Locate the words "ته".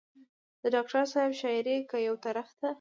2.59-2.67